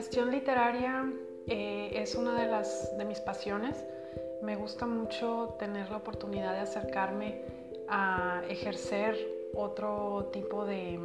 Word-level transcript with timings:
Gestión 0.00 0.30
literaria 0.30 1.12
eh, 1.46 1.90
es 1.92 2.14
una 2.14 2.32
de, 2.40 2.46
las, 2.46 2.96
de 2.96 3.04
mis 3.04 3.20
pasiones. 3.20 3.84
Me 4.40 4.56
gusta 4.56 4.86
mucho 4.86 5.56
tener 5.58 5.90
la 5.90 5.98
oportunidad 5.98 6.54
de 6.54 6.60
acercarme 6.60 7.42
a 7.86 8.40
ejercer 8.48 9.14
otro 9.52 10.30
tipo 10.32 10.64
de, 10.64 10.98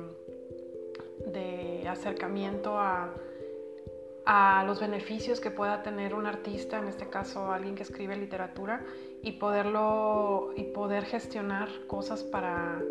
de 1.26 1.86
acercamiento 1.90 2.80
a, 2.80 3.14
a 4.26 4.64
los 4.66 4.80
beneficios 4.80 5.42
que 5.42 5.52
pueda 5.52 5.84
tener 5.84 6.16
un 6.16 6.26
artista, 6.26 6.78
en 6.78 6.88
este 6.88 7.10
caso 7.10 7.52
alguien 7.52 7.76
que 7.76 7.84
escribe 7.84 8.16
literatura, 8.16 8.86
y 9.22 9.34
poderlo 9.34 10.54
y 10.56 10.64
poder 10.64 11.04
gestionar 11.04 11.68
cosas 11.88 12.24
para 12.24 12.82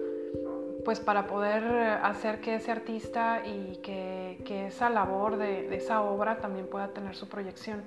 pues 0.85 1.01
para 1.01 1.27
poder 1.27 1.65
hacer 2.03 2.41
que 2.41 2.57
ese 2.57 2.71
artista 2.71 3.43
y 3.45 3.77
que, 3.83 4.67
esa 4.67 4.91
labor 4.91 5.37
de, 5.37 5.75
esa 5.75 6.03
obra 6.03 6.39
también 6.39 6.67
pueda 6.67 6.89
tener 6.89 7.17
su 7.17 7.29
proyección. 7.29 7.83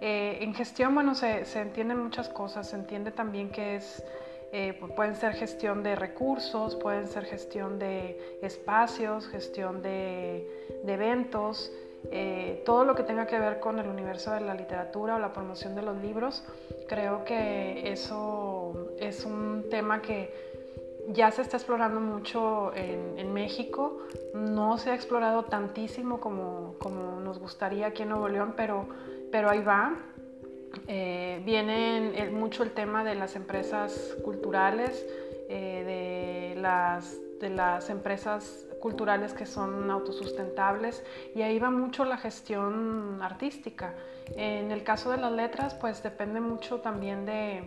Eh, 0.00 0.38
en 0.40 0.54
gestión, 0.54 0.94
bueno, 0.94 1.14
se, 1.14 1.44
se, 1.44 1.60
entienden 1.60 1.98
muchas 1.98 2.28
cosas, 2.28 2.68
se 2.68 2.76
entiende 2.76 3.10
también 3.10 3.50
que 3.50 3.76
es, 3.76 4.02
eh, 4.50 4.80
pueden 4.96 5.14
ser 5.14 5.34
gestión 5.34 5.82
de 5.82 5.94
recursos, 5.94 6.74
pueden 6.76 7.06
ser 7.06 7.26
gestión 7.26 7.78
de 7.78 8.38
espacios, 8.42 9.28
gestión 9.28 9.82
de, 9.82 10.48
eventos, 10.86 11.70
eh, 12.10 12.62
todo 12.64 12.84
lo 12.84 12.94
que 12.94 13.02
tenga 13.02 13.26
que 13.26 13.38
ver 13.38 13.60
con 13.60 13.78
el 13.78 13.88
universo 13.88 14.30
de 14.30 14.40
la 14.40 14.54
literatura 14.54 15.16
o 15.16 15.18
la 15.18 15.34
promoción 15.34 15.74
de 15.74 15.82
los 15.82 15.98
libros, 15.98 16.44
creo 16.88 17.24
que 17.24 17.92
eso 17.92 18.94
es 18.98 19.26
un 19.26 19.66
tema 19.68 20.00
que 20.00 20.47
ya 21.08 21.30
se 21.30 21.42
está 21.42 21.56
explorando 21.56 22.00
mucho 22.00 22.72
en, 22.74 23.32
México, 23.32 23.98
no 24.34 24.78
se 24.78 24.90
ha 24.90 24.94
explorado 24.94 25.44
tantísimo 25.44 26.18
como, 26.20 26.74
como, 26.78 27.20
nos 27.20 27.38
gustaría 27.38 27.86
aquí 27.86 28.02
en 28.02 28.10
Nuevo 28.10 28.28
León, 28.28 28.54
pero, 28.56 28.86
pero 29.30 29.48
ahí 29.48 29.62
va. 29.62 29.94
Eh, 30.86 31.40
viene 31.44 32.30
mucho 32.30 32.62
el 32.62 32.72
tema 32.72 33.04
de 33.04 33.14
las 33.14 33.36
empresas 33.36 34.16
culturales, 34.24 35.06
eh, 35.48 36.52
de, 36.54 36.60
las, 36.60 37.16
de 37.40 37.50
las 37.50 37.88
empresas 37.90 38.66
culturales 38.80 39.32
que 39.32 39.46
son 39.46 39.90
autosustentables 39.90 41.04
y 41.34 41.42
ahí 41.42 41.58
va 41.58 41.70
mucho 41.70 42.04
la 42.04 42.16
gestión 42.18 43.20
artística. 43.22 43.94
En 44.36 44.70
el 44.70 44.82
caso 44.82 45.10
de 45.10 45.16
las 45.16 45.32
letras, 45.32 45.74
pues 45.74 46.02
depende 46.02 46.40
mucho 46.40 46.80
también 46.80 47.24
de, 47.24 47.64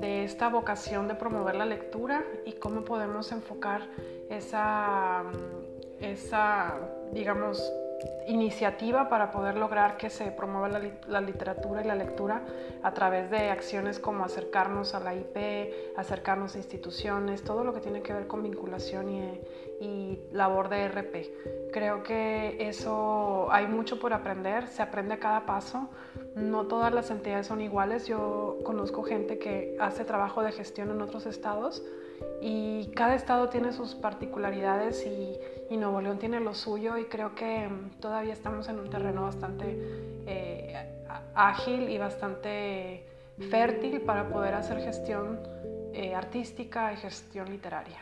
de 0.00 0.24
esta 0.24 0.48
vocación 0.48 1.08
de 1.08 1.14
promover 1.14 1.54
la 1.54 1.66
lectura 1.66 2.24
y 2.44 2.52
cómo 2.52 2.84
podemos 2.84 3.32
enfocar 3.32 3.88
esa, 4.28 5.24
esa 6.00 6.78
digamos, 7.12 7.62
iniciativa 8.26 9.08
para 9.08 9.30
poder 9.30 9.56
lograr 9.56 9.96
que 9.96 10.10
se 10.10 10.30
promueva 10.30 10.68
la, 10.68 11.20
literatura 11.20 11.82
y 11.82 11.84
la 11.86 11.94
lectura 11.94 12.42
a 12.82 12.92
través 12.94 13.30
de 13.30 13.50
acciones 13.50 13.98
como 13.98 14.24
acercarnos 14.24 14.94
a 14.94 15.00
la 15.00 15.14
IP, 15.14 15.96
acercarnos 15.96 16.54
a 16.54 16.58
instituciones, 16.58 17.42
todo 17.44 17.64
lo 17.64 17.74
que 17.74 17.80
tiene 17.80 18.02
que 18.02 18.12
ver 18.12 18.26
con 18.26 18.42
vinculación 18.42 19.10
y, 19.10 19.40
y 19.80 20.20
labor 20.32 20.68
de 20.68 20.88
RP. 20.88 21.70
Creo 21.72 22.02
que 22.02 22.68
eso 22.68 23.48
hay 23.50 23.66
mucho 23.66 23.98
por 23.98 24.12
aprender, 24.12 24.68
se 24.68 24.82
aprende 24.82 25.14
a 25.14 25.18
cada 25.20 25.46
paso, 25.46 25.90
no 26.34 26.66
todas 26.66 26.92
las 26.92 27.10
entidades 27.10 27.46
son 27.46 27.60
iguales, 27.60 28.06
yo 28.06 28.58
conozco 28.64 29.02
gente 29.02 29.38
que 29.38 29.76
hace 29.80 30.04
trabajo 30.04 30.42
de 30.42 30.52
gestión 30.52 30.90
en 30.90 31.02
otros 31.02 31.26
estados 31.26 31.82
y 32.40 32.86
cada 32.94 33.14
estado 33.14 33.48
tiene 33.48 33.72
sus 33.72 33.94
particularidades 33.94 35.06
y, 35.06 35.38
Nuevo 35.74 36.00
León 36.00 36.20
tiene 36.20 36.38
lo 36.38 36.54
suyo 36.54 36.96
y 36.98 37.06
creo 37.06 37.34
que 37.34 37.66
mm, 37.66 37.98
todavía 37.98 38.32
estamos 38.32 38.68
en 38.68 38.78
un 38.78 38.88
terreno 38.88 39.22
bastante 39.22 39.76
eh, 40.24 41.02
ágil 41.34 41.88
y 41.90 41.98
bastante 41.98 43.04
fértil 43.50 44.00
para 44.02 44.28
poder 44.28 44.54
hacer 44.54 44.80
gestión 44.80 45.40
eh, 45.92 46.14
artística 46.14 46.92
y 46.92 46.96
gestión 46.96 47.50
literaria. 47.50 47.98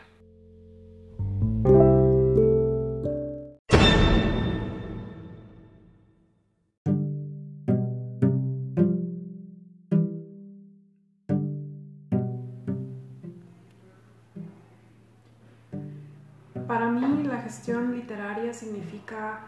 La 17.33 17.41
gestión 17.41 17.95
literaria 17.95 18.53
significa 18.53 19.39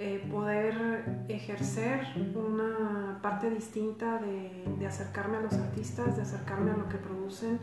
eh, 0.00 0.26
poder 0.30 1.24
ejercer 1.28 2.00
una 2.34 3.20
parte 3.22 3.48
distinta 3.48 4.18
de, 4.18 4.86
acercarme 4.86 5.36
a 5.36 5.40
los 5.40 5.52
artistas, 5.52 6.16
de 6.16 6.22
acercarme 6.22 6.72
a 6.72 6.76
lo 6.76 6.88
que 6.88 6.96
producen 6.96 7.60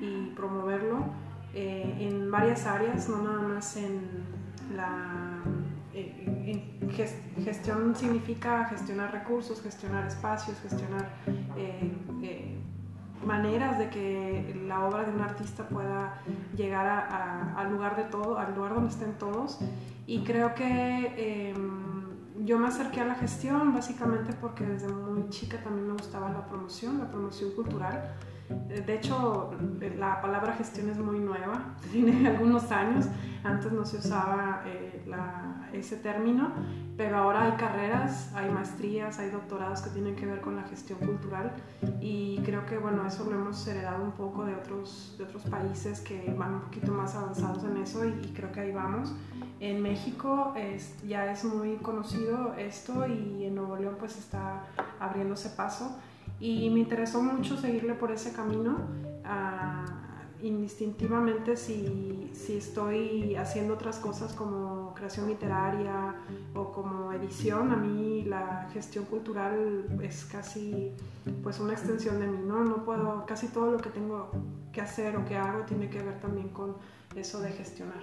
y 0.00 0.30
promoverlo 0.36 1.06
eh, 1.54 1.96
en 2.00 2.30
varias 2.30 2.66
áreas, 2.66 3.08
no 3.08 3.22
nada 3.22 3.42
más 3.48 3.76
en 3.76 4.00
la 4.76 5.42
eh, 5.92 6.78
gestión 7.44 7.96
significa 7.96 8.66
gestionar 8.66 9.10
recursos, 9.12 9.60
gestionar 9.62 10.06
espacios, 10.06 10.60
gestionar 10.60 11.08
maneras 13.26 13.78
de 13.78 13.90
que 13.90 14.64
la 14.66 14.86
obra 14.86 15.04
de 15.04 15.12
un 15.12 15.20
artista 15.20 15.68
pueda 15.68 16.22
llegar 16.56 16.86
al 17.56 17.70
lugar 17.70 17.96
de 17.96 18.04
todo, 18.04 18.38
al 18.38 18.54
lugar 18.54 18.74
donde 18.74 18.90
estén 18.90 19.14
todos. 19.18 19.58
Y 20.06 20.20
creo 20.20 20.54
que 20.54 21.50
em, 21.50 21.75
yo 22.46 22.58
me 22.58 22.68
acerqué 22.68 23.00
a 23.00 23.04
la 23.04 23.16
gestión 23.16 23.74
básicamente 23.74 24.32
porque 24.40 24.64
desde 24.64 24.88
muy 24.88 25.28
chica 25.30 25.60
también 25.62 25.88
me 25.88 25.94
gustaba 25.94 26.30
la 26.30 26.46
promoción, 26.46 26.98
la 26.98 27.10
promoción 27.10 27.50
cultural. 27.50 28.14
De 28.68 28.94
hecho, 28.94 29.50
la 29.98 30.20
palabra 30.20 30.52
gestión 30.52 30.88
es 30.88 30.98
muy 30.98 31.18
nueva, 31.18 31.74
tiene 31.92 32.28
algunos 32.28 32.70
años. 32.70 33.06
Antes 33.42 33.72
no 33.72 33.84
se 33.84 33.98
usaba 33.98 34.62
eh, 34.66 35.04
ese 35.72 35.96
término, 35.96 36.52
pero 36.96 37.16
ahora 37.16 37.42
hay 37.42 37.52
carreras, 37.56 38.32
hay 38.34 38.48
maestrías, 38.50 39.18
hay 39.18 39.30
doctorados 39.30 39.80
que 39.82 39.90
tienen 39.90 40.14
que 40.14 40.26
ver 40.26 40.40
con 40.40 40.54
la 40.54 40.62
gestión 40.62 41.00
cultural 41.00 41.52
y 42.00 42.40
creo 42.44 42.64
que 42.66 42.78
bueno, 42.78 43.04
eso 43.06 43.24
lo 43.24 43.32
hemos 43.32 43.66
heredado 43.66 44.04
un 44.04 44.12
poco 44.12 44.44
de 44.44 44.54
otros, 44.54 45.16
de 45.18 45.24
otros 45.24 45.42
países 45.44 46.00
que 46.00 46.32
van 46.38 46.54
un 46.54 46.60
poquito 46.60 46.92
más 46.92 47.16
avanzados 47.16 47.64
en 47.64 47.78
eso 47.78 48.04
y, 48.04 48.10
y 48.10 48.32
creo 48.34 48.52
que 48.52 48.60
ahí 48.60 48.72
vamos. 48.72 49.12
En 49.58 49.82
México 49.82 50.52
es, 50.56 50.94
ya 51.06 51.32
es 51.32 51.44
muy 51.44 51.76
conocido 51.76 52.54
esto 52.54 53.06
y 53.06 53.44
en 53.44 53.54
Nuevo 53.54 53.76
León 53.76 53.96
pues 53.98 54.18
está 54.18 54.64
abriéndose 55.00 55.48
paso 55.50 55.96
y 56.38 56.68
me 56.70 56.80
interesó 56.80 57.22
mucho 57.22 57.56
seguirle 57.56 57.94
por 57.94 58.12
ese 58.12 58.32
camino. 58.32 58.78
Uh, 59.24 60.06
indistintivamente 60.42 61.56
si, 61.56 62.30
si, 62.34 62.58
estoy 62.58 63.34
haciendo 63.36 63.74
otras 63.74 63.98
cosas 63.98 64.34
como 64.34 64.92
creación 64.94 65.28
literaria 65.28 66.14
o 66.54 66.72
como 66.72 67.12
edición, 67.12 67.72
a 67.72 67.76
mí 67.76 68.22
la 68.24 68.68
gestión 68.72 69.06
cultural 69.06 69.86
es 70.02 70.26
casi 70.26 70.92
pues 71.42 71.58
una 71.58 71.72
extensión 71.72 72.20
de 72.20 72.26
mí, 72.26 72.38
¿no? 72.46 72.64
No 72.64 72.84
puedo, 72.84 73.24
casi 73.26 73.48
todo 73.48 73.72
lo 73.72 73.78
que 73.78 73.90
tengo 73.90 74.30
que 74.72 74.80
hacer 74.80 75.16
o 75.16 75.24
que 75.24 75.36
hago 75.36 75.64
tiene 75.64 75.88
que 75.88 76.02
ver 76.02 76.20
también 76.20 76.50
con 76.50 76.76
eso 77.14 77.40
de 77.40 77.50
gestionar. 77.50 78.02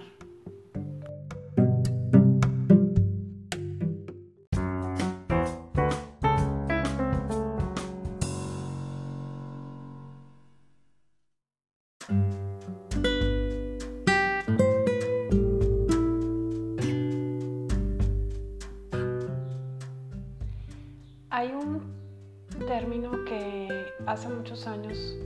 Años, 24.66 25.16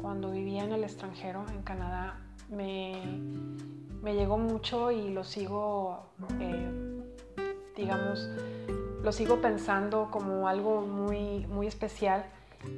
cuando 0.00 0.30
vivía 0.30 0.64
en 0.64 0.72
el 0.72 0.84
extranjero, 0.84 1.44
en 1.48 1.62
Canadá, 1.62 2.18
me, 2.50 2.94
llegó 4.04 4.38
mucho 4.38 4.90
y 4.90 5.10
lo 5.10 5.24
sigo, 5.24 6.06
eh, 6.40 6.70
digamos, 7.76 8.28
lo 9.02 9.12
sigo 9.12 9.40
pensando 9.40 10.08
como 10.10 10.48
algo 10.48 10.82
muy, 10.82 11.46
muy 11.46 11.66
especial. 11.66 12.24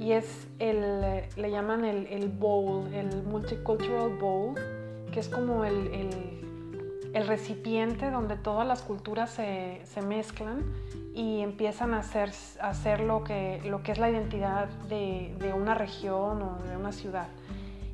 Y 0.00 0.12
es 0.12 0.48
el, 0.58 1.26
le 1.36 1.50
llaman 1.50 1.84
el, 1.84 2.28
bowl, 2.28 2.92
el 2.94 3.22
Multicultural 3.24 4.16
Bowl, 4.16 4.54
que 5.12 5.20
es 5.20 5.28
como 5.28 5.64
el, 5.64 6.33
recipiente 7.22 8.10
donde 8.10 8.36
todas 8.36 8.66
las 8.66 8.82
culturas 8.82 9.30
se, 9.30 9.80
se 9.84 10.02
mezclan 10.02 10.64
y 11.14 11.40
empiezan 11.40 11.94
a 11.94 12.00
hacer, 12.00 12.32
a 12.60 12.70
hacer 12.70 13.00
lo, 13.00 13.22
que, 13.22 13.60
lo 13.64 13.82
que 13.82 13.92
es 13.92 13.98
la 13.98 14.10
identidad 14.10 14.68
de, 14.88 15.34
de, 15.38 15.52
una 15.52 15.74
región 15.74 16.42
o 16.42 16.58
de 16.68 16.76
una 16.76 16.90
ciudad. 16.90 17.28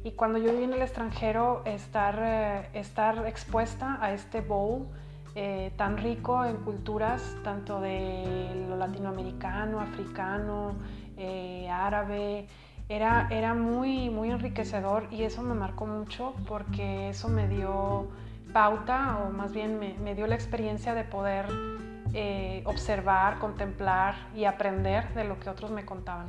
Y 0.02 0.12
cuando 0.12 0.38
yo 0.38 0.52
viví 0.52 0.64
en 0.64 0.72
el 0.72 0.80
extranjero, 0.80 1.62
estar, 1.66 2.18
eh, 2.22 2.68
estar 2.72 3.26
expuesta 3.26 3.98
a 4.00 4.14
este 4.14 4.40
bowl 4.40 4.86
eh, 5.34 5.72
tan 5.76 5.98
rico 5.98 6.44
en 6.44 6.56
culturas, 6.56 7.36
tanto 7.44 7.80
de 7.80 8.64
lo 8.68 8.76
latinoamericano, 8.76 9.80
africano, 9.80 10.72
eh, 11.18 11.68
árabe, 11.70 12.48
era, 12.88 13.28
era 13.30 13.52
muy, 13.54 14.08
muy 14.08 14.30
enriquecedor 14.30 15.06
y 15.10 15.22
eso 15.22 15.42
me 15.42 15.54
marcó 15.54 15.86
mucho 15.86 16.34
porque 16.48 17.10
eso 17.10 17.28
me 17.28 17.46
dio 17.46 18.08
pauta 18.52 19.18
o 19.18 19.30
más 19.30 19.52
bien 19.52 19.78
me, 19.78 20.14
dio 20.14 20.26
la 20.26 20.34
experiencia 20.34 20.94
de 20.94 21.04
poder 21.04 21.46
eh, 22.12 22.62
observar, 22.66 23.38
contemplar 23.38 24.14
y 24.34 24.44
aprender 24.44 25.12
de 25.14 25.24
lo 25.24 25.38
que 25.38 25.50
otros 25.50 25.70
me 25.70 25.84
contaban. 25.84 26.28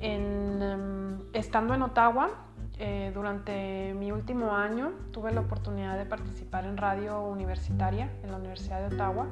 En, 0.00 0.62
em, 0.62 1.20
estando 1.32 1.74
en 1.74 1.82
Ottawa, 1.82 2.30
eh, 2.78 3.12
durante 3.14 3.94
mi 3.94 4.10
último 4.10 4.56
año 4.56 4.92
tuve 5.12 5.30
la 5.32 5.42
oportunidad 5.42 5.96
de 5.96 6.06
participar 6.06 6.64
en 6.64 6.76
radio 6.76 7.22
universitaria 7.22 8.10
en 8.24 8.30
la 8.32 8.38
Universidad 8.38 8.80
de 8.88 8.94
Ottawa 8.94 9.26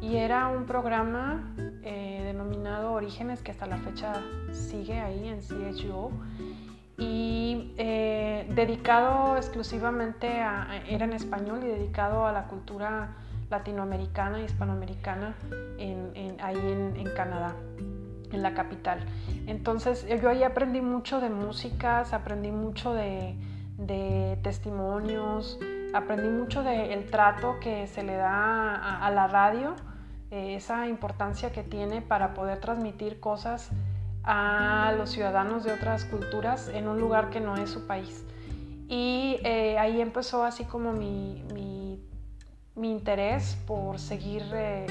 y 0.00 0.16
era 0.16 0.48
un 0.48 0.64
programa 0.64 1.54
eh, 1.84 2.22
denominado 2.24 2.92
Orígenes 2.92 3.40
que 3.42 3.52
hasta 3.52 3.66
la 3.66 3.76
fecha 3.76 4.14
sigue 4.50 4.98
ahí 4.98 5.28
en 5.28 5.40
CHU 5.40 6.10
y 6.98 7.72
eh, 7.78 8.46
dedicado 8.54 9.36
exclusivamente 9.36 10.40
a, 10.40 10.82
era 10.88 11.04
en 11.04 11.12
español 11.12 11.60
y 11.64 11.68
dedicado 11.68 12.26
a 12.26 12.32
la 12.32 12.44
cultura 12.44 13.16
latinoamericana 13.50 14.40
e 14.40 14.44
hispanoamericana 14.44 15.34
en, 15.78 16.36
ahí 16.40 16.56
en, 16.56 17.10
Canadá, 17.14 17.54
en 18.30 18.42
la 18.42 18.54
capital. 18.54 19.00
Entonces 19.46 20.06
yo 20.20 20.28
ahí 20.28 20.42
aprendí 20.42 20.80
mucho 20.80 21.20
de 21.20 21.28
músicas, 21.28 22.12
aprendí 22.12 22.50
mucho 22.50 22.94
de, 22.94 23.36
de 23.76 24.38
testimonios, 24.42 25.58
aprendí 25.92 26.28
mucho 26.28 26.62
del 26.62 27.10
trato 27.10 27.58
que 27.60 27.86
se 27.86 28.02
le 28.02 28.16
da 28.16 29.04
a 29.04 29.10
la 29.10 29.26
radio 29.26 29.74
eh, 30.32 30.54
esa 30.54 30.86
importancia 30.88 31.52
que 31.52 31.62
tiene 31.62 32.00
para 32.00 32.32
poder 32.32 32.58
transmitir 32.58 33.20
cosas 33.20 33.68
a 34.24 34.94
los 34.96 35.10
ciudadanos 35.10 35.64
de 35.64 35.72
otras 35.72 36.04
culturas 36.04 36.68
en 36.68 36.88
un 36.88 37.00
lugar 37.00 37.30
que 37.30 37.40
no 37.40 37.56
es 37.56 37.70
su 37.70 37.86
país. 37.86 38.24
Y 38.88 39.38
eh, 39.44 39.78
ahí 39.78 40.00
empezó 40.00 40.44
así 40.44 40.64
como 40.64 40.92
mi, 40.92 41.44
mi, 41.54 42.90
interés 42.90 43.56
por 43.66 43.98
seguir 43.98 44.42
eh, 44.52 44.86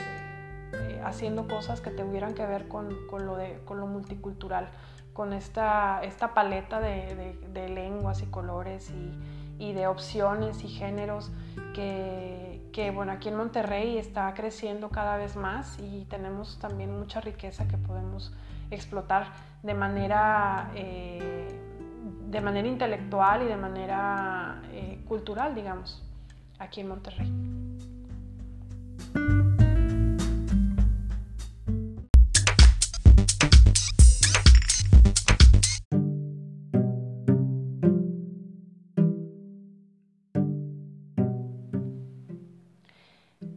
haciendo 1.04 1.48
cosas 1.48 1.81
que 1.81 1.92
tuvieran 1.92 2.33
que 2.33 2.45
ver 2.45 2.68
con, 2.68 2.95
con, 3.07 3.25
lo, 3.25 3.36
de, 3.36 3.60
con 3.66 3.80
lo 3.80 3.88
multicultural, 3.88 4.69
con 5.13 5.33
esta, 5.33 6.01
esta 6.04 6.33
paleta 6.33 6.80
de 6.80 7.69
lenguas 7.69 8.22
y 8.22 8.25
colores 8.28 8.89
y, 8.92 9.63
y 9.63 9.74
de 9.74 9.88
opciones 9.88 10.63
y 10.63 10.69
géneros 10.69 11.31
que 11.75 12.51
que 12.72 12.92
bueno, 12.92 13.12
aquí 13.12 13.30
en 13.30 13.36
Monterrey 13.36 13.98
está 13.98 14.33
creciendo 14.33 14.89
cada 14.89 15.18
vez 15.18 15.36
más 15.36 15.78
y 15.80 16.06
tenemos 16.06 16.57
también 16.60 16.98
mucha 16.98 17.22
riqueza 17.22 17.68
que 17.68 17.78
podemos 17.78 18.33
explotar 18.71 19.27
de 19.62 19.73
manera, 19.73 20.71
eh, 20.75 21.47
de 22.29 22.41
manera 22.41 22.68
intelectual 22.68 23.44
y 23.44 23.45
de 23.45 23.57
manera 23.57 24.62
eh, 24.71 25.03
cultural, 25.07 25.53
digamos, 25.53 26.03
aquí 26.57 26.81
en 26.81 26.88
Monterrey. 26.88 27.31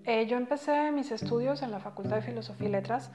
Eh, 0.06 0.26
yo 0.26 0.36
empecé 0.36 0.92
mis 0.92 1.10
estudios 1.10 1.62
en 1.62 1.70
la 1.70 1.80
Facultad 1.80 2.16
de 2.16 2.22
Filosofía 2.22 2.68
y 2.68 2.72
Letras 2.72 3.10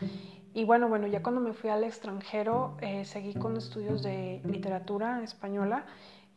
y 0.54 0.66
bueno, 0.66 0.88
bueno, 0.88 1.08
ya 1.08 1.22
cuando 1.22 1.42
me 1.42 1.54
fui 1.54 1.70
al 1.70 1.84
extranjero 1.84 2.78
eh, 2.82 3.06
seguí 3.06 3.34
con 3.34 3.56
estudios 3.58 4.04
de 4.04 4.42
literatura 4.46 5.24
española, 5.24 5.86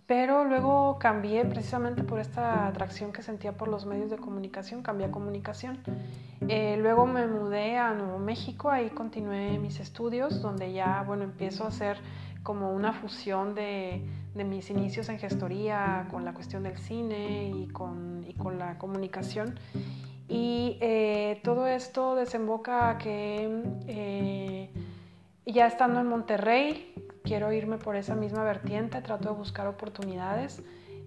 pero 0.07 0.45
luego 0.45 0.99
cambié 0.99 1.45
precisamente 1.45 2.03
por 2.03 2.21
esta 2.21 2.67
atracción 2.67 3.13
que 3.13 3.23
sentía 3.23 3.53
por 3.57 3.69
los 3.69 3.87
medios 3.87 4.11
de 4.11 4.19
comunicación, 4.19 4.83
cambié 4.83 5.11
comunicación. 5.11 5.79
Eh, 6.49 6.77
luego 6.79 7.07
me 7.07 7.27
mudé 7.27 7.79
a 7.79 7.95
Nuevo 7.95 8.19
México, 8.19 8.71
ahí 8.71 8.91
continué 8.91 9.59
mis 9.59 9.81
estudios, 9.81 10.43
donde 10.43 10.73
ya, 10.73 11.03
bueno, 11.07 11.25
empiezo 11.25 11.65
a 11.65 11.69
hacer 11.69 11.97
como 12.43 12.73
una 12.73 12.93
fusión 12.93 13.55
de, 13.55 14.05
de 14.35 14.45
mis 14.45 14.69
inicios 14.71 15.09
en 15.09 15.19
gestoría 15.19 16.09
con 16.11 16.25
la 16.25 16.35
cuestión 16.35 16.65
del 16.65 16.79
cine 16.79 17.51
y 17.51 17.69
con, 17.69 18.25
y 18.27 18.35
con 18.35 18.59
la 18.59 18.79
comunicación. 18.79 19.59
Y 20.29 20.79
eh, 20.81 21.41
todo 21.45 21.67
esto 21.67 22.15
desemboca 22.15 22.91
a 22.91 22.99
que 22.99 23.63
eh, 23.87 24.71
ya 25.47 25.67
estando 25.67 26.01
en 26.01 26.07
Monterrey, 26.07 26.95
quiero 27.23 27.53
irme 27.53 27.79
por 27.79 27.97
esa 27.97 28.15
misma 28.15 28.45
vertiente, 28.45 29.01
trato 29.03 29.31
de 29.31 29.35
buscar 29.35 29.67
oportunidades. 29.67 30.63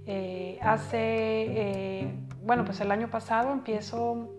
Eh, 0.08 0.60
hace, 0.62 2.14
bueno, 2.44 2.66
pues 2.66 2.80
el 2.82 2.92
año 2.92 3.10
pasado 3.10 3.52
empiezo 3.52 4.32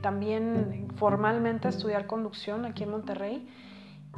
también 0.00 0.88
formalmente 0.96 1.68
a 1.68 1.70
estudiar 1.70 2.06
conducción 2.06 2.64
aquí 2.64 2.84
en 2.84 2.90
Monterrey 2.90 3.48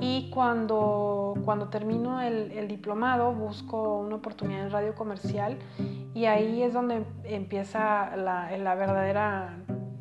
y 0.01 0.31
cuando, 0.31 1.35
cuando 1.45 1.69
termino 1.69 2.21
el, 2.23 2.53
el, 2.53 2.69
diplomado 2.69 3.33
busco 3.33 3.99
una 3.99 4.17
oportunidad 4.17 4.63
en 4.63 4.71
radio 4.71 4.95
comercial 4.95 5.59
y 6.15 6.25
ahí 6.25 6.63
es 6.63 6.73
donde 6.73 7.05
empieza 7.25 8.17
la, 8.17 8.57
la 8.57 8.75
verdadera 8.75 9.59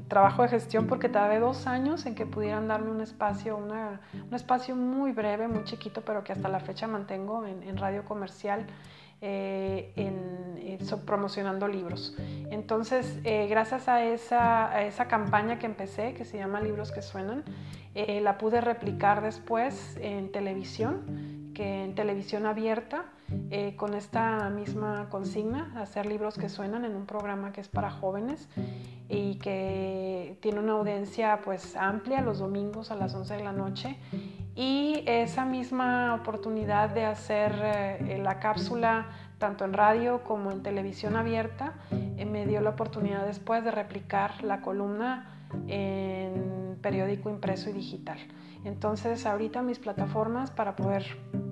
trabajo 0.07 0.41
de 0.41 0.49
gestión 0.49 0.87
porque 0.87 1.07
tardé 1.07 1.39
dos 1.39 1.67
años 1.67 2.05
en 2.05 2.15
que 2.15 2.25
pudieran 2.25 2.67
darme 2.67 2.91
un 2.91 3.01
espacio, 3.01 3.55
una, 3.55 4.01
un 4.27 4.33
espacio 4.33 4.75
muy 4.75 5.11
breve, 5.11 5.47
muy 5.47 5.63
chiquito, 5.63 6.01
pero 6.01 6.23
que 6.23 6.33
hasta 6.33 6.49
la 6.49 6.59
fecha 6.59 6.87
mantengo 6.87 7.45
en, 7.45 7.63
en 7.63 7.77
radio 7.77 8.03
comercial. 8.03 8.65
Eh, 9.21 9.91
en, 9.95 10.39
promocionando 11.05 11.67
libros. 11.67 12.15
Entonces, 12.49 13.19
eh, 13.23 13.47
gracias 13.47 13.89
a 13.89 14.05
esa, 14.05 14.71
a 14.71 14.85
esa, 14.85 15.07
campaña 15.07 15.59
que 15.59 15.65
empecé, 15.65 16.13
que 16.13 16.23
se 16.23 16.37
llama 16.37 16.61
Libros 16.61 16.91
que 16.91 17.01
Suenan, 17.01 17.43
eh, 17.95 18.21
la 18.21 18.37
pude 18.37 18.61
replicar 18.61 19.21
después 19.21 19.97
en 20.01 20.31
televisión, 20.31 21.01
que 21.59 21.83
en 21.83 21.93
televisión 21.93 22.45
abierta, 22.45 23.03
con 23.75 23.93
esta 23.93 24.49
misma 24.49 25.09
consigna, 25.09 25.73
hacer 25.75 26.05
libros 26.05 26.37
que 26.37 26.47
suenan 26.47 26.85
en 26.85 26.95
un 26.95 27.05
programa 27.05 27.51
que 27.51 27.59
es 27.59 27.67
para 27.67 27.91
jóvenes 27.91 28.47
y 29.09 29.35
que 29.39 30.37
tiene 30.39 30.59
una 30.59 30.71
audiencia 30.71 31.41
pues 31.43 31.75
amplia 31.75 32.21
los 32.21 32.39
domingos 32.39 32.91
a 32.91 32.95
las 32.95 33.13
11 33.13 33.33
de 33.33 33.43
la 33.43 33.51
noche 33.51 33.97
y 34.55 35.03
esa 35.05 35.43
misma 35.43 36.15
oportunidad 36.15 36.91
de 36.91 37.03
hacer 37.03 37.53
eh, 37.61 38.21
la 38.23 38.39
cápsula 38.39 39.07
tanto 39.37 39.65
en 39.65 39.73
radio 39.73 40.23
como 40.23 40.51
en 40.51 40.63
televisión 40.63 41.17
abierta 41.17 41.73
eh, 41.91 42.25
me 42.25 42.45
dio 42.45 42.61
la 42.61 42.69
oportunidad 42.69 43.25
después 43.25 43.65
de 43.65 43.71
replicar 43.71 44.45
la 44.45 44.61
columna 44.61 45.43
en 45.67 46.77
periódico 46.81 47.29
impreso 47.29 47.69
y 47.69 47.73
digital. 47.73 48.19
Entonces 48.63 49.25
ahorita 49.25 49.61
mis 49.61 49.79
plataformas 49.79 50.51
para 50.51 50.75
poder 50.75 51.05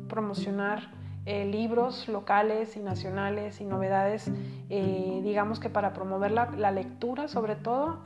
promocionar 0.08 0.92
eh, 1.26 1.46
libros 1.46 2.08
locales 2.08 2.78
y 2.78 2.80
nacionales 2.80 3.60
y 3.60 3.66
novedades, 3.66 4.32
digamos 4.70 5.60
que 5.60 5.70
para 5.70 5.94
promover 5.94 6.32
la, 6.32 6.52
la 6.58 6.72
lectura 6.72 7.28
sobre 7.28 7.56
todo, 7.56 8.00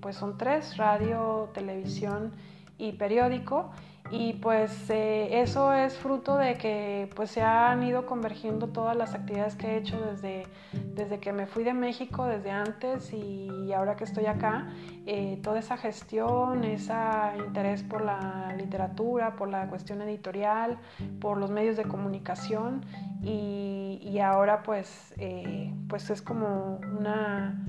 pues 0.00 0.16
son 0.16 0.38
tres, 0.38 0.76
radio, 0.78 1.50
televisión 1.52 2.32
y 2.78 2.92
periódico 2.92 3.70
y 4.12 4.34
pues 4.34 4.90
eh, 4.90 5.40
eso 5.40 5.72
es 5.72 5.96
fruto 5.96 6.36
de 6.36 6.58
que 6.58 7.08
pues 7.16 7.30
se 7.30 7.40
han 7.40 7.82
ido 7.82 8.04
convergiendo 8.04 8.68
todas 8.68 8.94
las 8.94 9.14
actividades 9.14 9.56
que 9.56 9.68
he 9.68 9.76
hecho 9.78 9.98
desde, 9.98 10.46
desde 10.94 11.18
que 11.18 11.32
me 11.32 11.46
fui 11.46 11.64
de 11.64 11.72
México, 11.72 12.26
desde 12.26 12.50
antes 12.50 13.10
y 13.14 13.72
ahora 13.72 13.96
que 13.96 14.04
estoy 14.04 14.26
acá, 14.26 14.68
eh, 15.06 15.40
toda 15.42 15.60
esa 15.60 15.78
gestión, 15.78 16.62
ese 16.62 16.92
interés 17.38 17.82
por 17.82 18.04
la 18.04 18.54
literatura, 18.58 19.34
por 19.34 19.48
la 19.48 19.66
cuestión 19.68 20.02
editorial, 20.02 20.78
por 21.18 21.38
los 21.38 21.50
medios 21.50 21.78
de 21.78 21.84
comunicación 21.84 22.84
y, 23.22 24.18
ahora 24.22 24.62
pues, 24.62 25.14
eh, 25.16 25.72
pues 25.88 26.10
es 26.10 26.20
como 26.20 26.80
una, 26.98 27.64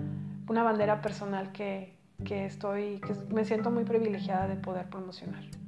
una 0.50 0.62
bandera 0.62 1.02
personal 1.02 1.54
que, 1.54 1.96
que 2.26 2.46
estoy, 2.46 3.00
que 3.00 3.14
me 3.34 3.46
siento 3.46 3.72
muy 3.72 3.86
privilegiada 3.86 4.48
de 4.48 4.58
poder 4.58 4.88
promocionar. 4.90 5.63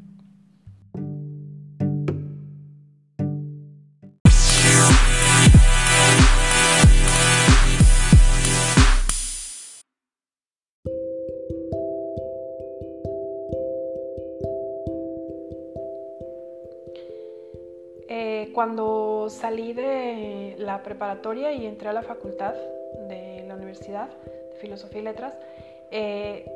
Cuando 18.55 19.27
salí 19.29 19.73
de 19.73 20.55
la 20.57 20.81
preparatoria 20.81 21.51
y 21.51 21.65
entré 21.65 21.89
a 21.89 21.93
la 21.93 22.03
facultad 22.03 22.53
de 23.09 23.43
la 23.45 23.55
universidad 23.55 24.07
de 24.07 24.55
Filosofía 24.61 25.01
y 25.01 25.03
Letras, 25.03 25.37
eh, 25.91 26.49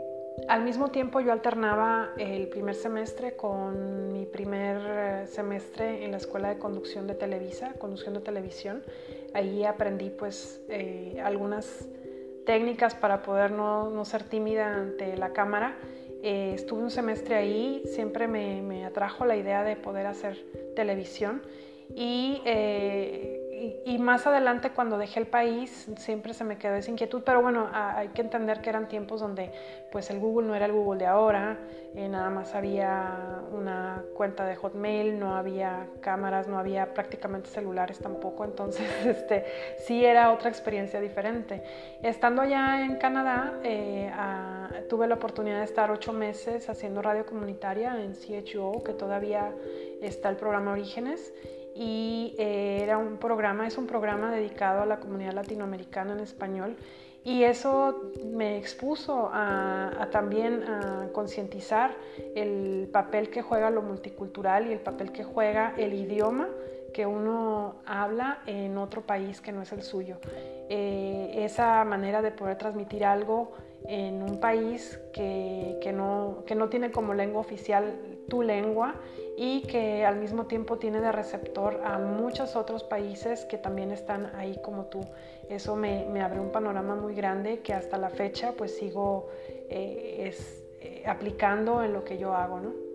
al 0.48 0.64
mismo 0.64 0.92
tiempo 0.92 1.20
yo 1.20 1.34
alternaba 1.34 2.12
el 2.18 2.48
primer 2.48 2.76
semestre 2.76 3.36
con 3.36 4.14
mi 4.14 4.26
primer 4.26 5.28
semestre 5.28 6.06
en 6.06 6.12
la 6.12 6.18
Escuela 6.18 6.48
de 6.48 6.58
Conducción 6.58 7.06
de 7.06 7.16
Televisa, 7.16 7.74
Conducción 7.74 8.14
de 8.14 8.22
Televisión. 8.22 8.82
Ahí 9.34 9.66
aprendí 9.66 10.10
pues 10.10 10.62
eh, 10.70 11.20
algunas 11.22 11.90
técnicas 12.46 12.96
para 12.96 13.24
poder 13.24 13.52
no, 13.52 13.90
no, 13.90 14.06
ser 14.06 14.24
tímida 14.24 14.74
ante 14.74 15.18
la 15.18 15.34
cámara. 15.34 15.78
estuve 16.24 16.82
un 16.82 16.92
semestre 16.92 17.36
ahí, 17.36 17.84
siempre 17.88 18.30
me, 18.30 18.62
me 18.62 18.86
atrajo 18.86 19.26
la 19.26 19.36
idea 19.36 19.66
de 19.66 19.76
poder 19.76 20.06
hacer 20.06 20.38
televisión 20.78 21.42
y, 21.96 22.42
eh, 22.46 23.84
y, 23.86 23.98
más 23.98 24.26
adelante 24.26 24.70
cuando 24.70 24.98
dejé 24.98 25.20
el 25.20 25.28
país 25.28 25.90
siempre 25.98 26.34
se 26.34 26.44
me 26.44 26.58
quedó 26.58 26.76
esa 26.76 26.92
inquietud, 26.92 27.24
pero 27.26 27.42
bueno, 27.42 27.68
hay 27.74 28.10
que 28.10 28.22
entender 28.22 28.62
que 28.62 28.70
eran 28.70 28.88
tiempos 28.88 29.20
donde 29.20 29.52
pues 29.92 30.10
el 30.10 30.20
Google 30.20 30.48
no 30.48 30.56
era 30.56 30.66
el 30.66 30.72
Google 30.72 31.00
de 31.00 31.08
ahora, 31.08 31.58
eh, 31.96 32.08
nada 32.08 32.30
más 32.30 32.56
había 32.56 33.42
una 33.52 34.04
cuenta 34.16 34.46
de 34.46 34.56
Hotmail, 34.56 35.20
no 35.20 35.36
había 35.36 35.88
cámaras, 36.00 36.48
no 36.48 36.58
había 36.58 36.94
prácticamente 36.94 37.50
celulares 37.50 38.00
tampoco, 38.00 38.46
entonces 38.46 38.88
este, 39.06 39.46
sí 39.80 40.06
era 40.06 40.32
otra 40.32 40.50
experiencia 40.50 41.02
diferente. 41.02 41.64
Estando 42.02 42.44
allá 42.44 42.82
en 42.86 42.96
Canadá, 42.98 43.60
eh, 43.64 44.12
tuve 44.88 45.08
la 45.08 45.16
oportunidad 45.16 45.58
de 45.58 45.66
estar 45.66 45.92
ocho 45.92 46.14
meses 46.14 46.70
haciendo 46.70 47.02
radio 47.02 47.26
comunitaria 47.26 48.02
en 48.02 48.14
CHO, 48.14 48.84
que 48.84 48.94
todavía 48.94 49.54
está 50.02 50.30
el 50.30 50.38
programa 50.38 50.72
Orígenes 50.72 51.34
y 51.82 52.36
eh, 52.38 52.82
era 52.84 52.98
un 52.98 53.16
programa, 53.16 53.66
es 53.66 53.78
un 53.78 53.88
programa 53.88 54.32
dedicado 54.32 54.82
a 54.82 54.86
la 54.86 55.00
comunidad 55.00 55.32
latinoamericana 55.32 56.12
en 56.12 56.20
español 56.20 56.76
y 57.24 57.44
eso 57.44 58.12
me 58.34 58.58
expuso 58.58 59.30
a, 59.32 60.10
también 60.12 60.64
a 60.64 61.08
concientizar 61.14 61.96
el 62.36 62.90
papel 62.92 63.30
que 63.30 63.42
juega 63.42 63.70
lo 63.70 63.82
multicultural 63.82 64.68
y 64.68 64.74
el 64.74 64.82
papel 64.82 65.14
que 65.14 65.24
juega 65.24 65.74
el 65.78 65.94
idioma 65.94 66.50
que 66.94 67.06
uno 67.06 67.76
habla 67.86 68.40
en 68.46 68.78
otro 68.78 69.04
país 69.04 69.40
que 69.40 69.54
no 69.54 69.62
es 69.62 69.72
el 69.72 69.82
suyo. 69.82 70.18
Eh, 70.70 71.32
esa 71.34 71.86
manera 71.86 72.22
de 72.22 72.32
poder 72.32 72.58
transmitir 72.58 73.06
algo 73.06 73.54
en 73.88 74.22
un 74.22 74.42
país 74.42 75.00
que, 75.14 75.80
no, 75.94 76.44
que 76.46 76.56
no 76.56 76.68
tiene 76.68 76.92
como 76.92 77.14
lengua 77.14 77.40
oficial 77.40 77.96
tu 78.28 78.42
lengua 78.42 78.96
y 79.42 79.62
que 79.62 80.04
al 80.06 80.18
mismo 80.18 80.48
tiempo 80.48 80.80
tiene 80.80 81.00
de 81.00 81.14
receptor 81.14 81.80
a 81.86 81.98
muchos 81.98 82.58
otros 82.58 82.84
países 82.84 83.46
que 83.46 83.58
también 83.58 83.90
están 83.90 84.36
ahí 84.36 84.60
como 84.62 84.88
tú. 84.88 85.00
Eso 85.48 85.78
me, 85.78 86.22
abre 86.22 86.42
un 86.42 86.52
panorama 86.52 86.96
muy 86.96 87.16
grande 87.16 87.60
que 87.60 87.74
hasta 87.74 87.98
la 87.98 88.10
fecha 88.10 88.52
pues 88.58 88.76
sigo 88.76 89.30
eh, 89.70 90.26
es, 90.28 90.62
eh, 90.82 91.04
aplicando 91.06 91.82
en 91.82 91.94
lo 91.94 92.04
que 92.04 92.18
yo 92.18 92.34
hago, 92.36 92.60
¿no? 92.60 92.89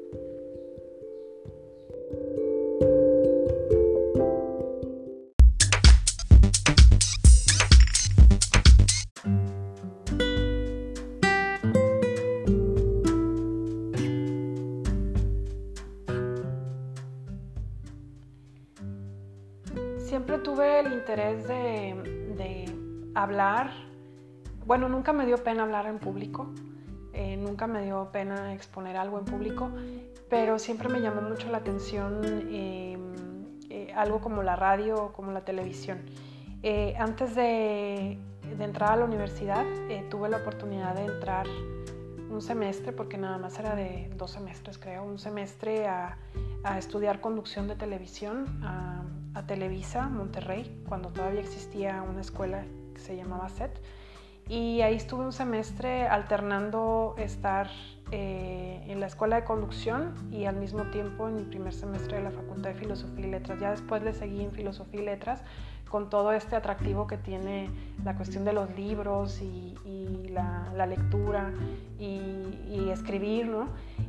Hablar. 23.45 23.73
Bueno, 24.67 24.89
nunca 24.89 25.13
me 25.13 25.27
dio 25.27 25.37
pena 25.45 25.65
hablar 25.65 25.87
en 25.87 25.99
público, 25.99 26.47
eh, 27.13 27.37
nunca 27.37 27.67
me 27.67 27.83
dio 27.85 28.09
pena 28.11 28.55
exponer 28.55 28.97
algo 28.97 29.19
en 29.19 29.27
público, 29.27 29.71
pero 30.31 30.59
siempre 30.59 30.89
me 30.89 31.01
llamó 31.01 31.21
mucho 31.21 31.51
la 31.51 31.59
atención 31.59 32.25
em, 32.51 33.13
eh, 33.69 33.93
algo 33.95 34.21
como 34.21 34.43
la 34.43 34.57
radio 34.57 34.97
o 34.97 35.13
como 35.13 35.33
la 35.33 35.43
televisión. 35.43 35.99
Eh, 36.63 36.95
antes 36.99 37.35
de, 37.35 38.19
entrar 38.59 38.93
a 38.93 38.97
la 38.97 39.05
universidad, 39.05 39.65
tuve 40.09 40.29
la 40.29 40.39
oportunidad 40.39 40.95
de 40.95 41.05
entrar 41.05 41.47
un 42.31 42.41
semestre, 42.41 42.93
porque 42.93 43.19
nada 43.19 43.37
más 43.37 43.59
era 43.59 43.75
de 43.75 44.11
dos 44.17 44.31
semestres 44.31 44.79
creo, 44.79 45.03
un 45.05 45.19
semestre 45.19 45.87
a, 45.87 46.17
estudiar 46.79 47.21
conducción 47.21 47.69
de 47.69 47.75
televisión 47.75 48.47
a 48.63 49.47
Televisa, 49.47 50.09
Monterrey, 50.09 50.83
cuando 50.89 51.11
todavía 51.11 51.41
existía 51.41 52.03
una 52.03 52.23
escuela 52.23 52.65
que 52.95 53.01
se 53.01 53.17
llamaba 53.17 53.49
SET. 53.49 53.79
Y 54.49 54.83
ahí 54.83 54.97
estuve 54.97 55.25
un 55.25 55.33
semestre 55.33 56.07
alternando 56.07 57.15
estar 57.19 57.71
eh, 58.11 58.85
en 58.87 59.01
la 59.01 59.07
escuela 59.07 59.37
de 59.37 59.45
conducción 59.45 60.15
y 60.31 60.45
al 60.45 60.57
mismo 60.57 60.85
tiempo 60.91 61.29
en 61.29 61.37
mi 61.37 61.43
primer 61.45 61.73
semestre 61.73 62.19
de 62.19 62.25
la 62.25 62.31
Facultad 62.31 62.71
de 62.71 62.75
Filosofía 62.75 63.27
y 63.27 63.31
Letras. 63.31 63.59
Ya 63.59 63.71
después 63.71 64.03
le 64.03 64.13
seguí 64.13 64.43
en 64.43 64.53
Filosofía 64.53 65.01
y 65.01 65.05
Letras 65.05 65.43
con 65.95 66.11
todo 66.11 66.33
este 66.33 66.57
atractivo 66.57 67.07
que 67.07 67.17
tiene 67.17 67.71
la 68.03 68.17
cuestión 68.17 68.45
de 68.45 68.53
los 68.53 68.69
libros 68.75 69.41
y, 69.41 69.77
la, 70.29 70.87
lectura 70.89 71.53
y, 72.01 72.91
escribir, 72.91 73.47
¿no? 73.47 73.69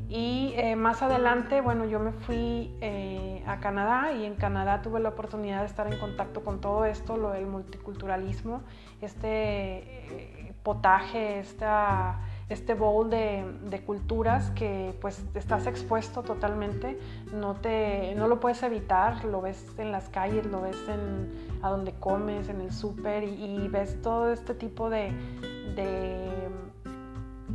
Y 0.09 0.53
eh, 0.55 0.75
más 0.75 1.03
adelante, 1.03 1.61
bueno, 1.61 1.85
yo 1.85 1.99
me 1.99 2.11
fui 2.11 2.75
eh, 2.81 3.43
a 3.45 3.59
Canadá 3.59 4.13
y 4.13 4.25
en 4.25 4.33
Canadá 4.33 4.81
tuve 4.81 4.99
la 4.99 5.09
oportunidad 5.09 5.59
de 5.59 5.67
estar 5.67 5.85
en 5.85 5.99
contacto 5.99 6.43
con 6.43 6.59
todo 6.59 6.85
esto, 6.85 7.17
lo 7.17 7.29
del 7.29 7.45
multiculturalismo, 7.45 8.63
este 9.01 9.27
eh, 9.29 10.53
potaje, 10.63 11.37
esta 11.37 12.19
este 12.49 12.75
bowl 12.75 13.09
de, 13.09 13.81
culturas 13.85 14.51
que 14.51 14.95
pues 15.01 15.23
estás 15.33 15.65
expuesto 15.65 16.21
totalmente, 16.21 16.99
no, 17.33 17.55
te, 17.55 18.13
no 18.15 18.27
lo 18.27 18.39
puedes 18.39 18.61
evitar, 18.63 19.25
lo 19.25 19.41
ves 19.41 19.65
en 19.77 19.91
las 19.91 20.09
calles, 20.09 20.45
lo 20.45 20.61
ves 20.61 20.77
en, 20.87 21.59
a 21.61 21.69
donde 21.69 21.93
comes, 21.93 22.49
en 22.49 22.61
el 22.61 22.71
súper 22.71 23.23
y, 23.23 23.67
ves 23.67 24.01
todo 24.01 24.31
este 24.31 24.53
tipo 24.53 24.89
de, 24.89 25.11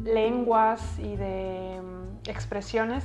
lenguas 0.04 0.98
y 0.98 1.16
de 1.16 1.80
mm, 1.82 2.28
expresiones 2.28 3.04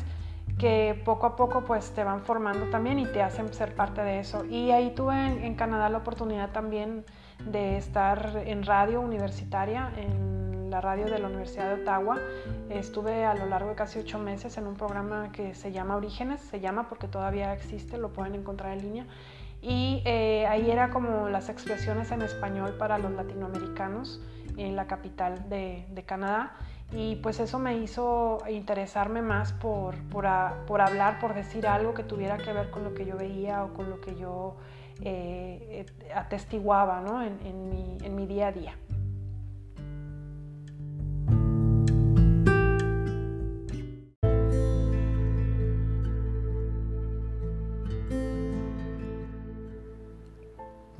que 0.57 1.01
poco 1.03 1.25
a 1.25 1.35
poco 1.35 1.65
pues 1.65 1.91
te 1.91 2.03
van 2.03 2.21
formando 2.21 2.67
también 2.67 2.99
y 2.99 3.05
te 3.05 3.21
hacen 3.21 3.53
ser 3.53 3.75
parte 3.75 4.01
de 4.01 4.19
eso. 4.19 4.45
Y 4.45 4.71
ahí 4.71 4.91
tuve 4.95 5.13
en, 5.13 5.43
en 5.43 5.55
Canadá 5.55 5.89
la 5.89 5.99
oportunidad 5.99 6.51
también 6.51 7.05
de 7.45 7.77
estar 7.77 8.41
en 8.45 8.63
radio 8.63 9.01
universitaria, 9.01 9.91
en 9.97 10.44
la 10.75 10.81
radio 10.81 11.05
de 11.05 11.19
la 11.19 11.27
Universidad 11.27 11.73
de 11.73 11.81
Ottawa. 11.83 12.17
Estuve 12.69 13.23
a 13.23 13.33
lo 13.33 13.45
largo 13.45 13.69
de 13.69 13.75
casi 13.75 13.97
ocho 13.99 14.19
meses 14.19 14.57
en 14.57 14.67
un 14.67 14.75
programa 14.75 15.31
que 15.31 15.55
se 15.55 15.71
llama 15.71 15.95
Orígenes, 15.95 16.41
se 16.41 16.59
llama 16.59 16.89
porque 16.89 17.07
todavía 17.07 17.53
existe, 17.53 17.97
lo 17.97 18.09
pueden 18.11 18.35
encontrar 18.35 18.73
en 18.73 18.81
línea. 18.81 19.05
Y 19.61 20.01
eh, 20.03 20.45
ahí 20.47 20.69
era 20.69 20.89
como 20.89 21.29
las 21.29 21.47
expresiones 21.47 22.11
en 22.11 22.23
español 22.23 22.75
para 22.77 22.97
los 22.97 23.13
latinoamericanos 23.13 24.19
en 24.57 24.75
la 24.75 24.85
capital 24.85 25.47
de, 25.47 25.85
Canadá. 26.05 26.57
Y 26.91 27.15
pues 27.23 27.39
eso 27.39 27.57
me 27.57 27.77
hizo 27.77 28.39
interesarme 28.49 29.21
más 29.21 29.53
por, 29.53 29.95
por, 30.09 30.27
hablar, 30.27 31.19
por 31.21 31.35
decir 31.35 31.67
algo 31.67 31.93
que 31.93 32.03
tuviera 32.03 32.35
que 32.35 32.51
ver 32.51 32.69
con 32.69 32.83
lo 32.83 32.93
que 32.93 33.05
yo 33.05 33.15
veía 33.15 33.63
o 33.63 33.73
con 33.73 33.89
lo 33.89 34.01
que 34.01 34.15
yo 34.15 34.57
eh, 35.01 35.85
atestiguaba 36.13 36.99
¿no? 36.99 37.23
en 37.23 38.15
mi 38.15 38.27
día 38.27 38.47
a 38.47 38.51
día. 38.51 38.73